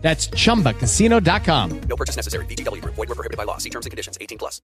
That's 0.00 0.28
chumbacasino.com. 0.28 1.80
No 1.88 1.96
purchase 1.96 2.16
necessary. 2.16 2.46
VGW 2.46 2.80
Group. 2.82 2.94
Void 2.94 3.08
were 3.08 3.16
prohibited 3.16 3.36
by 3.36 3.44
law. 3.44 3.58
See 3.58 3.70
terms 3.70 3.86
and 3.86 3.90
conditions. 3.90 4.16
18 4.20 4.38
plus. 4.38 4.62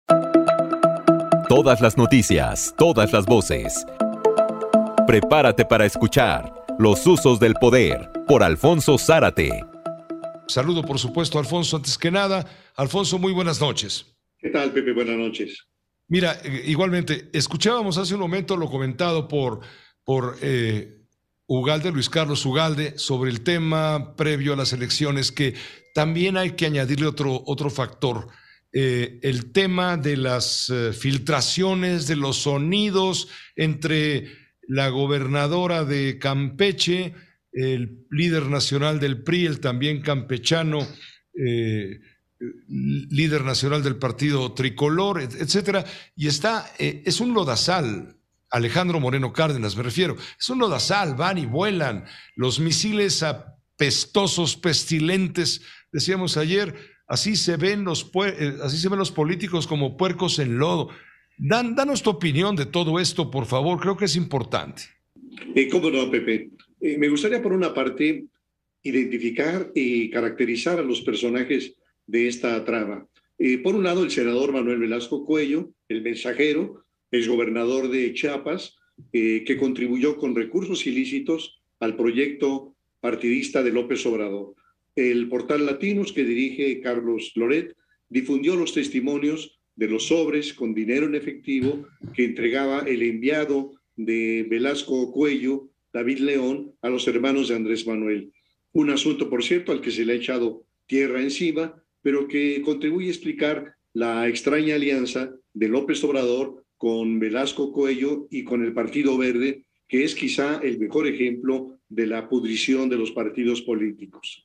Todas 1.48 1.80
las 1.82 1.96
noticias, 1.98 2.74
todas 2.78 3.12
las 3.12 3.27
voces. 3.27 3.84
Prepárate 5.06 5.66
para 5.66 5.84
escuchar 5.84 6.62
Los 6.78 7.06
usos 7.06 7.39
del 7.39 7.55
poder 7.55 8.11
por 8.27 8.42
Alfonso 8.42 8.97
Zárate. 8.97 9.64
Saludo, 10.48 10.83
por 10.83 10.98
supuesto, 10.98 11.39
Alfonso 11.39 11.77
antes 11.77 11.98
que 11.98 12.11
nada. 12.11 12.46
Alfonso, 12.77 13.19
muy 13.19 13.33
buenas 13.33 13.61
noches. 13.61 14.06
¿Qué 14.39 14.48
tal, 14.48 14.72
Pepe? 14.72 14.92
Buenas 14.92 15.17
noches. 15.17 15.67
Mira, 16.08 16.39
eh, 16.42 16.62
igualmente, 16.64 17.28
escuchábamos 17.33 17.98
hace 17.98 18.14
un 18.14 18.20
momento 18.20 18.56
lo 18.56 18.70
comentado 18.70 19.28
por, 19.28 19.61
por 20.02 20.36
eh, 20.41 21.02
Ugalde, 21.58 21.92
Luis 21.92 22.08
Carlos 22.08 22.47
Ugalde, 22.47 22.95
sobre 22.97 23.31
el 23.31 23.42
tema 23.42 24.17
previo 24.17 24.55
a 24.55 24.56
las 24.56 24.72
elecciones, 24.72 25.31
que 25.33 25.55
también 25.95 26.39
hay 26.39 26.53
que 26.53 26.64
añadirle 26.64 27.06
otro, 27.06 27.42
otro 27.45 27.69
factor. 27.69 28.28
Eh, 28.72 29.19
el 29.22 29.53
tema 29.53 29.98
de 29.98 30.17
las 30.17 30.70
eh, 30.70 30.95
filtraciones, 30.95 32.06
de 32.06 32.17
los 32.17 32.39
sonidos 32.39 33.28
entre 33.55 34.33
la 34.67 34.89
gobernadora 34.89 35.84
de 35.84 36.19
Campeche, 36.19 37.14
el 37.53 38.06
líder 38.11 38.47
nacional 38.47 38.98
del 38.98 39.23
PRI, 39.23 39.45
el 39.45 39.61
también 39.61 40.00
campechano, 40.00 40.89
eh, 41.39 42.00
líder 42.69 43.45
nacional 43.45 43.83
del 43.83 43.97
partido 43.97 44.55
tricolor, 44.55 45.20
etcétera, 45.20 45.84
y 46.17 46.28
está, 46.28 46.73
es 46.78 47.20
un 47.20 47.34
lodazal 47.34 48.22
Alejandro 48.53 49.00
Moreno 49.00 49.33
Cárdenas, 49.33 49.77
me 49.77 49.83
refiero. 49.83 50.17
Es 50.39 50.48
un 50.50 50.58
lodazal, 50.58 51.14
van 51.14 51.39
y 51.39 51.47
vuelan. 51.47 52.05
Los 52.36 52.61
misiles 52.61 53.22
apestosos, 53.22 54.56
pestilentes, 54.56 55.62
decíamos 55.91 56.36
ayer, 56.36 56.75
así 57.06 57.34
se 57.34 57.56
ven 57.56 57.83
los, 57.83 58.11
eh, 58.14 58.58
así 58.62 58.77
se 58.77 58.91
ven 58.91 58.98
los 58.98 59.11
políticos 59.11 59.67
como 59.67 59.97
puercos 59.97 60.39
en 60.39 60.58
lodo. 60.58 60.91
Dan, 61.39 61.75
danos 61.75 62.03
tu 62.03 62.11
opinión 62.11 62.55
de 62.55 62.67
todo 62.67 63.00
esto, 63.00 63.30
por 63.30 63.47
favor, 63.47 63.80
creo 63.80 63.97
que 63.97 64.05
es 64.05 64.17
importante. 64.17 64.83
Eh, 65.55 65.69
¿Cómo 65.70 65.91
no, 65.91 66.11
Pepe? 66.11 66.50
Eh, 66.78 66.98
me 66.98 67.08
gustaría, 67.08 67.42
por 67.42 67.55
una 67.55 67.73
parte, 67.73 68.27
identificar 68.83 69.73
y 69.74 70.11
caracterizar 70.11 70.79
a 70.79 70.83
los 70.83 71.01
personajes 71.01 71.74
de 72.07 72.29
esta 72.29 72.63
trama. 72.67 73.07
por 73.64 73.74
un 73.74 73.83
lado, 73.83 74.05
el 74.05 74.11
senador 74.11 74.52
Manuel 74.52 74.79
Velasco 74.79 75.24
Cuello, 75.24 75.70
el 75.89 76.02
mensajero, 76.02 76.82
gobernador 77.28 77.89
de 77.89 78.12
Chiapas, 78.14 78.77
eh, 79.12 79.45
que 79.46 79.56
contribuyó 79.56 80.17
con 80.17 80.34
recursos 80.34 80.86
ilícitos 80.86 81.62
al 81.80 81.96
proyecto 81.96 82.74
partidista 83.00 83.62
de 83.62 83.73
López 83.73 84.05
Obrador. 84.06 84.55
El 84.95 85.28
portal 85.28 85.67
Latinos 85.67 86.12
que 86.12 86.24
dirige 86.24 86.80
Carlos 86.80 87.33
Loret 87.34 87.74
difundió 88.08 88.56
los 88.56 88.74
testimonios 88.74 89.58
de 89.77 89.89
los 89.89 90.08
sobres 90.08 90.52
con 90.52 90.74
dinero 90.74 91.06
en 91.06 91.14
efectivo 91.14 91.86
que 92.14 92.24
entregaba 92.24 92.80
el 92.80 93.02
enviado 93.02 93.72
de 93.96 94.46
Velasco 94.48 95.11
Cuello, 95.12 95.70
David 95.92 96.18
León, 96.18 96.74
a 96.83 96.89
los 96.89 97.06
hermanos 97.08 97.48
de 97.48 97.56
Andrés 97.56 97.86
Manuel. 97.86 98.33
Un 98.72 98.90
asunto, 98.90 99.28
por 99.28 99.42
cierto, 99.42 99.72
al 99.72 99.80
que 99.80 99.90
se 99.90 100.05
le 100.05 100.14
ha 100.14 100.17
echado 100.17 100.64
tierra 100.86 101.20
encima, 101.20 101.83
pero 102.02 102.28
que 102.28 102.62
contribuye 102.62 103.08
a 103.08 103.11
explicar 103.11 103.74
la 103.92 104.28
extraña 104.28 104.74
alianza 104.74 105.34
de 105.52 105.68
López 105.68 106.02
Obrador 106.05 106.64
con 106.83 107.20
Velasco 107.20 107.73
Coello 107.73 108.27
y 108.29 108.43
con 108.43 108.65
el 108.65 108.73
Partido 108.73 109.17
Verde, 109.17 109.67
que 109.87 110.03
es 110.03 110.17
quizá 110.17 110.59
el 110.65 110.81
mejor 110.81 111.07
ejemplo 111.07 111.79
de 111.89 112.09
la 112.09 112.29
pudrición 112.29 112.89
de 112.89 112.97
los 112.97 113.13
partidos 113.13 113.63
políticos. 113.63 114.45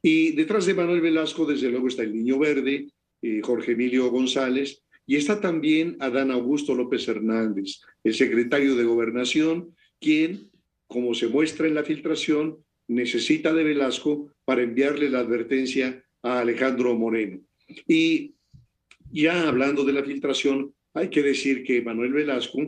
Y 0.00 0.30
detrás 0.30 0.64
de 0.64 0.72
Manuel 0.72 1.02
Velasco, 1.02 1.44
desde 1.44 1.68
luego, 1.68 1.88
está 1.88 2.02
el 2.02 2.16
Niño 2.16 2.38
Verde, 2.38 2.86
eh, 3.20 3.42
Jorge 3.42 3.72
Emilio 3.72 4.08
González, 4.08 4.84
y 5.06 5.16
está 5.16 5.38
también 5.38 5.98
Adán 6.00 6.30
Augusto 6.30 6.74
López 6.74 7.06
Hernández, 7.08 7.82
el 8.02 8.14
secretario 8.14 8.74
de 8.74 8.84
Gobernación, 8.84 9.76
quien, 10.00 10.50
como 10.86 11.12
se 11.12 11.28
muestra 11.28 11.66
en 11.66 11.74
la 11.74 11.84
filtración, 11.84 12.56
necesita 12.88 13.52
de 13.52 13.64
Velasco 13.64 14.32
para 14.46 14.62
enviarle 14.62 15.10
la 15.10 15.18
advertencia 15.18 16.02
a 16.22 16.40
Alejandro 16.40 16.94
Moreno. 16.94 17.38
Y 17.86 18.34
ya 19.12 19.46
hablando 19.46 19.84
de 19.84 19.92
la 19.92 20.02
filtración, 20.02 20.72
hay 20.96 21.10
que 21.10 21.22
decir 21.22 21.62
que 21.62 21.82
Manuel 21.82 22.14
Velasco 22.14 22.58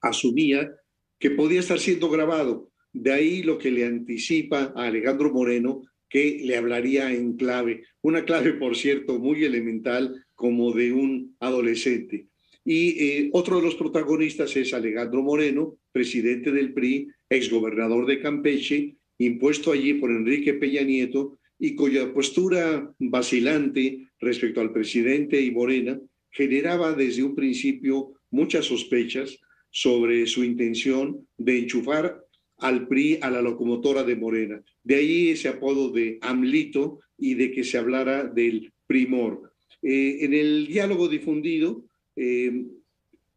asumía 0.00 0.72
que 1.18 1.32
podía 1.32 1.58
estar 1.58 1.80
siendo 1.80 2.08
grabado. 2.08 2.70
De 2.92 3.12
ahí 3.12 3.42
lo 3.42 3.58
que 3.58 3.70
le 3.70 3.84
anticipa 3.84 4.72
a 4.76 4.86
Alejandro 4.86 5.32
Moreno 5.32 5.82
que 6.08 6.42
le 6.44 6.56
hablaría 6.56 7.12
en 7.12 7.36
clave, 7.36 7.84
una 8.02 8.24
clave, 8.24 8.52
por 8.52 8.76
cierto, 8.76 9.18
muy 9.18 9.44
elemental 9.44 10.24
como 10.34 10.72
de 10.72 10.92
un 10.92 11.34
adolescente. 11.40 12.28
Y 12.64 13.02
eh, 13.02 13.30
otro 13.32 13.56
de 13.56 13.62
los 13.62 13.74
protagonistas 13.74 14.54
es 14.56 14.72
Alejandro 14.72 15.22
Moreno, 15.22 15.78
presidente 15.90 16.52
del 16.52 16.72
PRI, 16.74 17.08
exgobernador 17.28 18.06
de 18.06 18.20
Campeche, 18.20 18.94
impuesto 19.18 19.72
allí 19.72 19.94
por 19.94 20.10
Enrique 20.10 20.54
Peña 20.54 20.82
Nieto 20.82 21.38
y 21.58 21.74
cuya 21.74 22.12
postura 22.12 22.94
vacilante 22.98 24.06
respecto 24.20 24.60
al 24.60 24.72
presidente 24.72 25.40
y 25.40 25.50
Morena 25.50 25.98
generaba 26.32 26.94
desde 26.94 27.22
un 27.22 27.34
principio 27.34 28.14
muchas 28.30 28.64
sospechas 28.66 29.38
sobre 29.70 30.26
su 30.26 30.42
intención 30.42 31.26
de 31.38 31.60
enchufar 31.60 32.24
al 32.58 32.88
PRI 32.88 33.18
a 33.20 33.30
la 33.30 33.42
locomotora 33.42 34.02
de 34.02 34.16
Morena. 34.16 34.62
De 34.82 34.96
ahí 34.96 35.28
ese 35.30 35.48
apodo 35.48 35.90
de 35.90 36.18
AMLITO 36.20 37.00
y 37.18 37.34
de 37.34 37.52
que 37.52 37.64
se 37.64 37.78
hablara 37.78 38.24
del 38.24 38.72
primor. 38.86 39.52
Eh, 39.82 40.18
en 40.20 40.34
el 40.34 40.66
diálogo 40.66 41.08
difundido, 41.08 41.84
eh, 42.16 42.66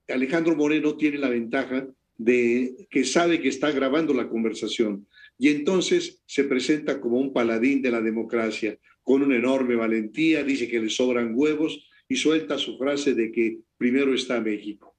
Alejandro 0.07 0.55
Moreno 0.55 0.95
tiene 0.95 1.17
la 1.17 1.29
ventaja 1.29 1.87
de 2.17 2.87
que 2.89 3.03
sabe 3.03 3.41
que 3.41 3.49
está 3.49 3.71
grabando 3.71 4.13
la 4.13 4.29
conversación 4.29 5.05
y 5.37 5.49
entonces 5.49 6.21
se 6.25 6.45
presenta 6.45 7.01
como 7.01 7.19
un 7.19 7.33
paladín 7.33 7.81
de 7.81 7.91
la 7.91 8.01
democracia, 8.01 8.77
con 9.03 9.21
una 9.21 9.35
enorme 9.35 9.75
valentía, 9.75 10.43
dice 10.43 10.67
que 10.67 10.79
le 10.79 10.89
sobran 10.89 11.33
huevos 11.35 11.89
y 12.07 12.15
suelta 12.15 12.57
su 12.57 12.77
frase 12.77 13.13
de 13.13 13.31
que 13.31 13.59
primero 13.77 14.13
está 14.13 14.39
México. 14.41 14.95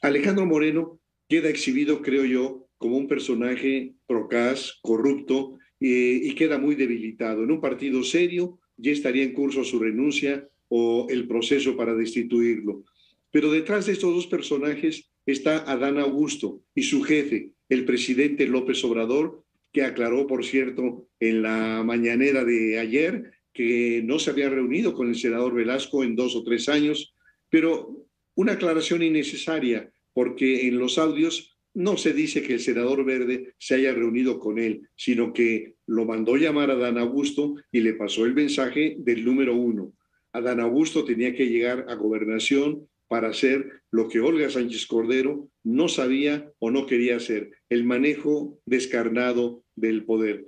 Alejandro 0.00 0.46
Moreno 0.46 1.00
queda 1.28 1.48
exhibido, 1.48 2.02
creo 2.02 2.24
yo, 2.24 2.68
como 2.78 2.96
un 2.96 3.06
personaje 3.08 3.94
procaz, 4.06 4.78
corrupto 4.82 5.58
eh, 5.80 6.20
y 6.22 6.34
queda 6.34 6.58
muy 6.58 6.74
debilitado. 6.74 7.44
En 7.44 7.52
un 7.52 7.60
partido 7.60 8.02
serio 8.02 8.58
ya 8.76 8.90
estaría 8.92 9.22
en 9.22 9.32
curso 9.32 9.64
su 9.64 9.78
renuncia 9.78 10.48
o 10.68 11.06
el 11.10 11.28
proceso 11.28 11.76
para 11.76 11.94
destituirlo. 11.94 12.84
Pero 13.30 13.50
detrás 13.50 13.86
de 13.86 13.92
estos 13.92 14.14
dos 14.14 14.26
personajes 14.26 15.10
está 15.24 15.58
Adán 15.70 15.98
Augusto 15.98 16.62
y 16.74 16.82
su 16.82 17.02
jefe, 17.02 17.52
el 17.68 17.84
presidente 17.84 18.46
López 18.46 18.84
Obrador, 18.84 19.44
que 19.72 19.84
aclaró, 19.84 20.26
por 20.26 20.44
cierto, 20.44 21.08
en 21.18 21.42
la 21.42 21.82
mañanera 21.82 22.44
de 22.44 22.78
ayer 22.78 23.32
que 23.52 24.02
no 24.04 24.18
se 24.18 24.30
había 24.30 24.48
reunido 24.48 24.94
con 24.94 25.08
el 25.08 25.16
senador 25.16 25.54
Velasco 25.54 26.04
en 26.04 26.16
dos 26.16 26.34
o 26.36 26.42
tres 26.42 26.68
años, 26.68 27.14
pero 27.50 28.06
una 28.34 28.52
aclaración 28.52 29.02
innecesaria, 29.02 29.92
porque 30.12 30.66
en 30.66 30.78
los 30.78 30.98
audios 30.98 31.56
no 31.74 31.96
se 31.96 32.12
dice 32.12 32.42
que 32.42 32.54
el 32.54 32.60
senador 32.60 33.04
Verde 33.04 33.54
se 33.58 33.76
haya 33.76 33.94
reunido 33.94 34.38
con 34.38 34.58
él, 34.58 34.88
sino 34.96 35.32
que 35.32 35.74
lo 35.86 36.04
mandó 36.04 36.36
llamar 36.36 36.70
a 36.70 36.76
Dan 36.76 36.98
Augusto 36.98 37.54
y 37.70 37.80
le 37.80 37.94
pasó 37.94 38.24
el 38.24 38.34
mensaje 38.34 38.96
del 38.98 39.24
número 39.24 39.54
uno. 39.54 39.92
Adán 40.32 40.60
Augusto 40.60 41.04
tenía 41.04 41.34
que 41.34 41.46
llegar 41.46 41.86
a 41.88 41.94
gobernación 41.94 42.88
para 43.08 43.28
hacer 43.28 43.82
lo 43.90 44.08
que 44.08 44.20
Olga 44.20 44.48
Sánchez 44.48 44.86
Cordero 44.86 45.50
no 45.62 45.88
sabía 45.88 46.50
o 46.58 46.70
no 46.70 46.86
quería 46.86 47.16
hacer, 47.16 47.50
el 47.68 47.84
manejo 47.84 48.58
descarnado 48.64 49.64
del 49.76 50.04
poder. 50.04 50.46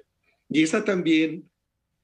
Y 0.49 0.63
está 0.63 0.85
también 0.85 1.51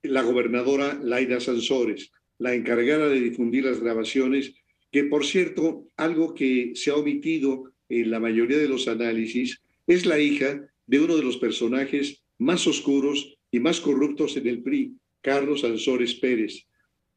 la 0.03 0.23
gobernadora 0.23 0.99
Laida 1.03 1.41
Sansores, 1.41 2.11
la 2.39 2.55
encargada 2.55 3.09
de 3.09 3.21
difundir 3.21 3.65
las 3.65 3.81
grabaciones, 3.81 4.55
que 4.91 5.05
por 5.05 5.25
cierto, 5.25 5.87
algo 5.97 6.35
que 6.35 6.73
se 6.75 6.91
ha 6.91 6.97
omitido 6.97 7.73
en 7.89 8.11
la 8.11 8.21
mayoría 8.21 8.59
de 8.59 8.69
los 8.69 8.89
análisis, 8.89 9.61
es 9.87 10.07
la 10.07 10.19
hija 10.19 10.69
de 10.87 11.01
uno 11.01 11.17
de 11.17 11.23
los 11.23 11.37
personajes 11.37 12.23
más 12.39 12.67
oscuros 12.67 13.39
y 13.51 13.61
más 13.61 13.81
corruptos 13.81 14.37
en 14.37 14.47
el 14.47 14.63
PRI, 14.63 14.97
Carlos 15.21 15.61
Sansores 15.61 16.15
Pérez. 16.15 16.67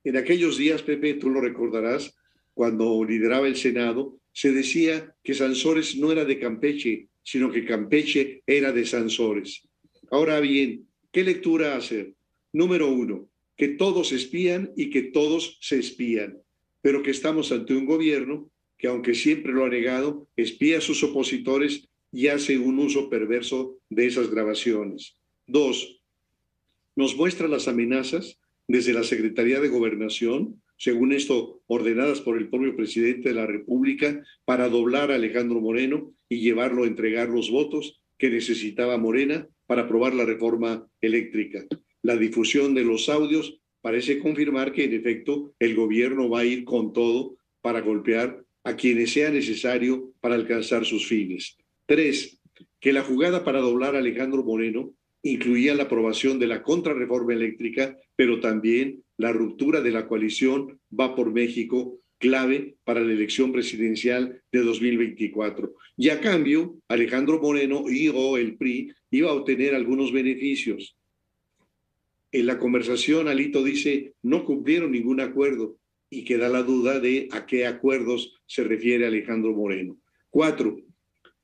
En 0.04 0.18
aquellos 0.18 0.58
días, 0.58 0.82
Pepe, 0.82 1.14
tú 1.14 1.30
lo 1.30 1.40
recordarás, 1.40 2.16
cuando 2.54 3.04
lideraba 3.04 3.48
el 3.48 3.56
Senado, 3.56 4.20
se 4.32 4.52
decía 4.52 5.16
que 5.24 5.34
Sansores 5.34 5.96
no 5.96 6.12
era 6.12 6.26
de 6.26 6.40
Campeche, 6.40 7.08
sino 7.24 7.52
que 7.52 7.66
Campeche 7.66 8.44
era 8.46 8.72
de 8.72 8.86
Sansores. 8.86 9.68
Ahora 10.12 10.40
bien, 10.40 10.88
¿qué 11.12 11.24
lectura 11.24 11.76
hacer? 11.76 12.14
Número 12.54 12.88
uno, 12.88 13.28
que 13.58 13.68
todos 13.68 14.12
espían 14.12 14.72
y 14.78 14.92
que 14.92 15.02
todos 15.02 15.58
se 15.60 15.80
espían, 15.80 16.38
pero 16.82 17.02
que 17.02 17.12
estamos 17.12 17.52
ante 17.52 17.74
un 17.76 17.86
gobierno 17.86 18.52
que, 18.78 18.88
aunque 18.88 19.16
siempre 19.16 19.54
lo 19.54 19.66
ha 19.66 19.70
negado, 19.70 20.28
espía 20.36 20.78
a 20.78 20.82
sus 20.82 21.04
opositores 21.04 21.90
y 22.12 22.28
hace 22.28 22.60
un 22.60 22.78
uso 22.78 23.10
perverso 23.10 23.80
de 23.90 24.06
esas 24.06 24.30
grabaciones. 24.30 25.16
Dos, 25.48 26.00
nos 26.96 27.16
muestra 27.16 27.48
las 27.48 27.68
amenazas 27.68 28.40
desde 28.68 28.94
la 28.94 29.04
Secretaría 29.04 29.60
de 29.60 29.70
Gobernación, 29.70 30.62
según 30.78 31.12
esto, 31.12 31.62
ordenadas 31.66 32.22
por 32.22 32.38
el 32.38 32.50
propio 32.50 32.76
presidente 32.76 33.30
de 33.30 33.36
la 33.36 33.48
República, 33.48 34.24
para 34.46 34.70
doblar 34.70 35.12
a 35.12 35.16
Alejandro 35.16 35.60
Moreno 35.60 36.14
y 36.30 36.42
llevarlo 36.42 36.84
a 36.84 36.88
entregar 36.88 37.30
los 37.30 37.50
votos 37.50 38.02
que 38.18 38.30
necesitaba 38.30 38.98
Morena 38.98 39.48
para 39.66 39.84
aprobar 39.84 40.14
la 40.14 40.26
reforma 40.26 40.88
eléctrica. 41.02 41.66
La 42.04 42.18
difusión 42.18 42.76
de 42.76 42.84
los 42.84 43.08
audios 43.08 43.60
parece 43.82 44.20
confirmar 44.20 44.74
que 44.74 44.84
en 44.84 44.94
efecto 44.94 45.56
el 45.58 45.74
gobierno 45.74 46.30
va 46.30 46.42
a 46.42 46.46
ir 46.46 46.66
con 46.66 46.92
todo 46.92 47.38
para 47.62 47.80
golpear 47.80 48.44
a 48.66 48.76
quienes 48.76 49.14
sea 49.14 49.30
necesario 49.30 50.14
para 50.20 50.36
alcanzar 50.36 50.86
sus 50.86 51.08
fines. 51.08 51.58
Tres, 51.86 52.40
que 52.82 52.92
la 52.92 53.04
jugada 53.04 53.46
para 53.46 53.62
doblar 53.62 53.96
a 53.96 54.00
Alejandro 54.00 54.44
Moreno 54.44 54.94
incluía 55.22 55.74
la 55.76 55.84
aprobación 55.84 56.40
de 56.40 56.48
la 56.48 56.62
contrarreforma 56.62 57.34
eléctrica, 57.34 57.98
pero 58.18 58.42
también 58.42 59.02
la 59.18 59.32
ruptura 59.32 59.80
de 59.80 59.92
la 59.92 60.06
coalición 60.06 60.80
Va 60.98 61.16
por 61.16 61.32
México, 61.32 62.00
clave 62.18 62.76
para 62.84 63.00
la 63.00 63.14
elección 63.14 63.52
presidencial 63.54 64.42
de 64.52 64.60
2024. 64.60 65.74
Y 65.96 66.10
a 66.10 66.20
cambio, 66.20 66.76
Alejandro 66.90 67.40
Moreno 67.42 67.86
y 67.90 68.10
o 68.10 68.38
el 68.38 68.58
PRI 68.58 68.94
iba 69.12 69.30
a 69.30 69.34
obtener 69.34 69.74
algunos 69.74 70.12
beneficios. 70.12 70.98
En 72.34 72.48
la 72.48 72.58
conversación, 72.58 73.28
Alito 73.28 73.64
dice, 73.64 74.16
no 74.24 74.44
cumplieron 74.44 74.92
ningún 74.92 75.22
acuerdo 75.22 75.78
y 76.10 76.24
queda 76.24 76.50
la 76.50 76.64
duda 76.64 77.00
de 77.00 77.30
a 77.32 77.46
qué 77.46 77.68
acuerdos 77.68 78.42
se 78.48 78.64
refiere 78.64 79.06
Alejandro 79.06 79.54
Moreno. 79.54 80.00
Cuatro, 80.32 80.82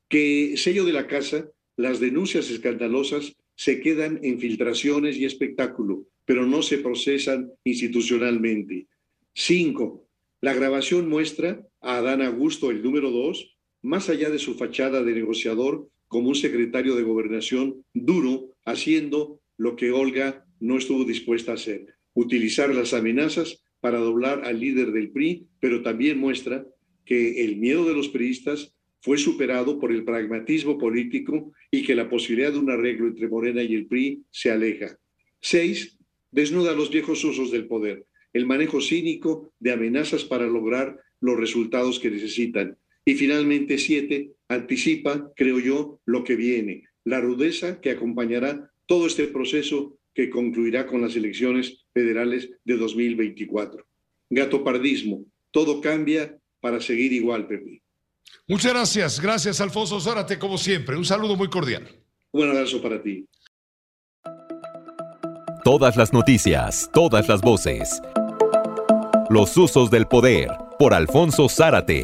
que 0.07 0.56
sello 0.57 0.86
de 0.86 0.94
la 0.94 1.06
casa, 1.06 1.47
las 1.77 2.00
denuncias 2.00 2.50
escandalosas 2.50 3.36
se 3.56 3.80
quedan 3.81 4.19
en 4.24 4.39
filtraciones 4.39 5.15
y 5.18 5.25
espectáculo, 5.25 6.07
pero 6.25 6.47
no 6.47 6.63
se 6.63 6.80
procesan 6.80 7.51
institucionalmente. 7.63 8.88
Cinco, 9.36 10.07
la 10.41 10.56
grabación 10.56 11.07
muestra 11.07 11.68
a 11.81 11.97
Adán 11.97 12.24
Augusto, 12.24 12.71
el 12.71 12.81
número 12.81 13.12
dos, 13.12 13.56
más 13.83 14.09
allá 14.09 14.31
de 14.31 14.39
su 14.39 14.56
fachada 14.56 15.03
de 15.03 15.13
negociador, 15.13 15.88
como 16.07 16.30
un 16.30 16.36
secretario 16.36 16.95
de 16.95 17.03
gobernación 17.03 17.86
duro, 17.94 18.56
haciendo 18.65 19.39
lo 19.56 19.75
que 19.75 19.91
Olga 19.91 20.47
no 20.59 20.77
estuvo 20.77 21.03
dispuesta 21.03 21.51
a 21.51 21.56
hacer, 21.56 21.88
utilizar 22.13 22.73
las 22.73 22.94
amenazas 22.94 23.63
para 23.79 24.00
doblar 24.00 24.44
al 24.44 24.59
líder 24.59 24.91
del 24.91 25.11
PRI, 25.11 25.47
pero 25.59 25.81
también 25.81 26.19
muestra 26.19 26.65
que 27.06 27.44
el 27.44 27.57
miedo 27.57 27.85
de 27.85 27.94
los 27.94 28.09
priistas 28.09 28.73
fue 29.01 29.17
superado 29.17 29.79
por 29.79 29.91
el 29.91 30.03
pragmatismo 30.03 30.77
político 30.77 31.53
y 31.71 31.83
que 31.83 31.95
la 31.95 32.09
posibilidad 32.09 32.51
de 32.51 32.59
un 32.59 32.69
arreglo 32.69 33.07
entre 33.07 33.29
Morena 33.29 33.63
y 33.63 33.73
el 33.73 33.85
PRI 33.85 34.23
se 34.29 34.51
aleja. 34.51 34.97
Seis, 35.39 35.97
desnuda 36.31 36.75
los 36.75 36.91
viejos 36.91 37.23
usos 37.23 37.51
del 37.51 37.67
poder, 37.67 38.05
el 38.33 38.45
manejo 38.45 38.81
cínico 38.81 39.53
de 39.59 39.71
amenazas 39.71 40.23
para 40.23 40.45
lograr 40.45 41.00
los 41.21 41.38
resultados 41.38 42.00
que 42.00 42.12
necesitan. 42.12 42.77
Y 43.05 43.15
finalmente, 43.15 43.77
siete, 43.77 44.33
anticipa, 44.50 45.31
creo 45.35 45.59
yo, 45.59 46.00
lo 46.05 46.23
que 46.23 46.35
viene, 46.35 46.83
la 47.05 47.21
rudeza 47.21 47.79
que 47.81 47.91
acompañará 47.91 48.71
todo 48.85 49.07
este 49.07 49.27
proceso 49.27 49.97
que 50.19 50.30
concluirá 50.30 50.86
con 50.86 51.01
las 51.01 51.16
elecciones 51.16 51.86
federales 51.94 52.50
de 52.66 52.75
2024. 52.75 53.86
Gatopardismo, 54.30 55.24
todo 55.50 55.80
cambia 55.80 56.38
para 56.60 56.81
seguir 56.81 57.13
igual, 57.13 57.48
Pepe. 57.48 57.81
Muchas 58.45 58.74
gracias, 58.74 59.21
gracias 59.21 59.62
Alfonso 59.62 59.98
Zárate, 60.01 60.38
como 60.38 60.57
siempre. 60.57 60.98
Un 60.98 61.06
saludo 61.06 61.38
muy 61.38 61.50
cordial. 61.50 61.88
Un 62.31 62.50
abrazo 62.50 62.81
para 62.81 63.01
ti. 63.01 63.25
Todas 65.63 65.95
las 65.95 66.12
noticias, 66.12 66.89
todas 66.94 67.30
las 67.30 67.39
voces. 67.39 68.01
Los 69.30 69.56
usos 69.56 69.89
del 69.89 70.06
poder 70.06 70.50
por 70.77 70.94
Alfonso 70.94 71.48
Zárate. 71.48 72.04